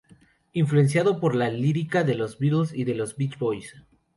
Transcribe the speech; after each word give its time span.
Influenciado 0.53 1.19
por 1.19 1.35
la 1.35 1.51
lírica 1.51 2.03
de 2.03 2.15
los 2.15 2.39
Beatles 2.39 2.73
y 2.73 2.85
de 2.85 2.95
los 2.95 3.15
Beach 3.17 3.37
Boys. 3.37 3.75